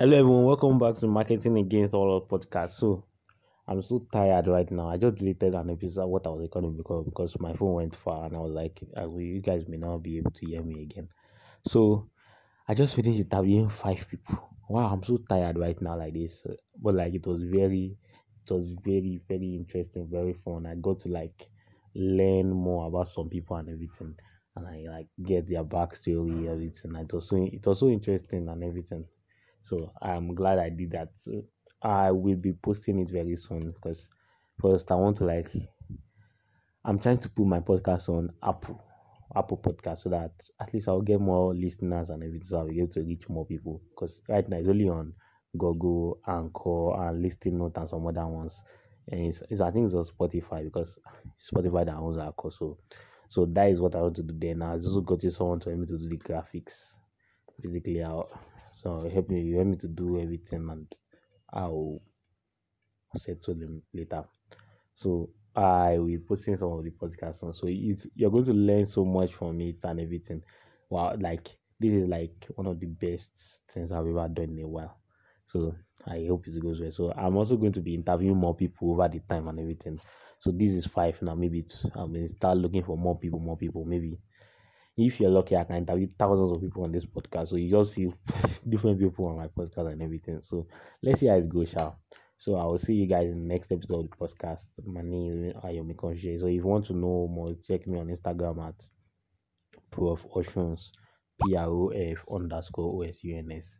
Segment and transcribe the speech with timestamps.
[0.00, 2.70] Hello everyone, welcome back to Marketing Against All podcast.
[2.70, 3.04] So
[3.66, 4.88] I'm so tired right now.
[4.88, 8.26] I just deleted an episode what I was recording because because my phone went far
[8.26, 11.08] and I was like, you guys may not be able to hear me again.
[11.66, 12.08] So
[12.68, 14.38] I just finished interviewing five people.
[14.68, 16.46] Wow, I'm so tired right now like this.
[16.80, 17.96] But like it was very
[18.46, 20.66] it was very, very interesting, very fun.
[20.66, 21.48] I got to like
[21.96, 24.14] learn more about some people and everything.
[24.54, 26.94] And I like get their backstory, everything.
[26.94, 29.04] It was so it was so interesting and everything.
[29.62, 31.10] So I'm glad I did that.
[31.16, 31.44] So
[31.82, 34.08] I will be posting it very soon because
[34.60, 35.50] first I want to like
[36.84, 38.82] I'm trying to put my podcast on Apple,
[39.36, 42.46] Apple Podcast, so that at least I'll get more listeners and everything.
[42.48, 43.82] So I'll be able to reach more people.
[43.90, 45.12] Because right now it's only on
[45.56, 48.62] Google, and Anchor, and Listing Note and some other ones.
[49.08, 50.88] And it's, it's I think it's on Spotify because
[51.42, 52.50] Spotify that owns Anchor.
[52.50, 52.78] So
[53.28, 54.62] so that is what I want to do then.
[54.62, 56.94] I also got to someone to help me to do the graphics.
[57.60, 58.30] Physically I'll
[58.82, 60.86] so help me, you help me to do everything, and
[61.52, 62.00] I'll
[63.16, 64.24] settle them later.
[64.94, 67.52] So I will be posting some of the podcasts on.
[67.54, 70.42] So it's you're going to learn so much from it and everything.
[70.90, 71.48] Wow, like
[71.80, 74.98] this is like one of the best things I've ever done in a while.
[75.46, 75.74] So
[76.06, 76.90] I hope it goes well.
[76.90, 80.00] So I'm also going to be interviewing more people over the time and everything.
[80.40, 81.34] So this is five now.
[81.34, 81.64] Maybe
[81.96, 83.84] I will start looking for more people, more people.
[83.84, 84.18] Maybe
[84.98, 87.48] if you're lucky, I can interview thousands of people on this podcast.
[87.48, 88.12] So you just see
[88.68, 90.40] different people on my podcast and everything.
[90.40, 90.66] So
[91.02, 92.00] let's see how it goes, shall.
[92.36, 94.64] So I will see you guys in the next episode of the podcast.
[94.84, 96.40] My name is Ayomi Conscious.
[96.40, 98.86] So if you want to know more, check me on Instagram at
[99.92, 100.90] Prof Osuns
[101.44, 103.78] P R O F underscore O S U N S.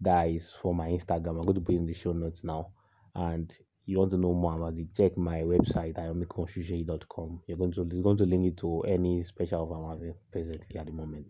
[0.00, 1.36] That is for my Instagram.
[1.36, 2.72] I'm going to put in the show notes now.
[3.14, 3.52] And
[3.86, 7.42] you want to know more about it, check my website, iomiconfusion.com.
[7.46, 10.76] You're going to it's going to link it to any special offer I'm having presently
[10.78, 11.26] at the moment.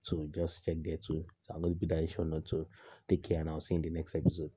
[0.00, 1.24] So just check there too.
[1.42, 2.42] So I'm going to put that in show.
[2.46, 2.66] So
[3.08, 4.50] take care and I'll see you in the next episode.